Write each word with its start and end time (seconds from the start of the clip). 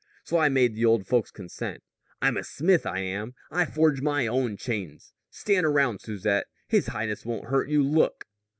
So 0.23 0.39
I 0.39 0.49
made 0.49 0.73
the 0.73 0.83
old 0.83 1.05
folks 1.05 1.29
consent. 1.29 1.83
I'm 2.23 2.35
a 2.35 2.43
smith, 2.43 2.87
I 2.87 3.01
am. 3.01 3.35
I 3.51 3.65
forge 3.65 4.01
my 4.01 4.25
own 4.25 4.57
chains. 4.57 5.13
Stand 5.29 5.63
around, 5.63 5.99
Susette! 6.01 6.47
His 6.67 6.87
highness 6.87 7.23
won't 7.23 7.49
hurt 7.49 7.69
you. 7.69 7.83
Look!" 7.83 8.25